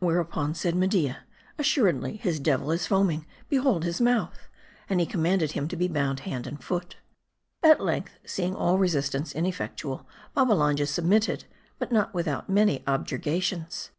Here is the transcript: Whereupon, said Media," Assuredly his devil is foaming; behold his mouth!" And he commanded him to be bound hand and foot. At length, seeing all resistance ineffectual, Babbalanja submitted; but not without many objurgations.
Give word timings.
Whereupon, 0.00 0.52
said 0.54 0.74
Media," 0.74 1.24
Assuredly 1.58 2.18
his 2.18 2.38
devil 2.40 2.70
is 2.72 2.86
foaming; 2.86 3.24
behold 3.48 3.84
his 3.84 4.02
mouth!" 4.02 4.46
And 4.90 5.00
he 5.00 5.06
commanded 5.06 5.52
him 5.52 5.66
to 5.68 5.76
be 5.78 5.88
bound 5.88 6.20
hand 6.28 6.46
and 6.46 6.62
foot. 6.62 6.96
At 7.62 7.80
length, 7.82 8.18
seeing 8.26 8.54
all 8.54 8.76
resistance 8.76 9.32
ineffectual, 9.32 10.06
Babbalanja 10.36 10.86
submitted; 10.88 11.44
but 11.78 11.90
not 11.90 12.12
without 12.12 12.50
many 12.50 12.84
objurgations. 12.86 13.90